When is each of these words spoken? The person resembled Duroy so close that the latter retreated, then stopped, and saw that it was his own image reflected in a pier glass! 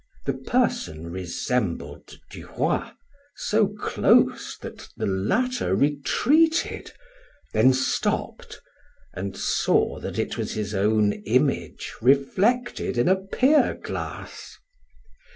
The 0.25 0.33
person 0.33 1.11
resembled 1.11 2.17
Duroy 2.31 2.89
so 3.35 3.67
close 3.67 4.57
that 4.57 4.89
the 4.97 5.05
latter 5.05 5.75
retreated, 5.75 6.91
then 7.53 7.71
stopped, 7.73 8.59
and 9.13 9.37
saw 9.37 9.99
that 9.99 10.17
it 10.17 10.39
was 10.39 10.53
his 10.53 10.73
own 10.73 11.13
image 11.27 11.93
reflected 12.01 12.97
in 12.97 13.07
a 13.07 13.15
pier 13.15 13.75
glass! 13.79 14.57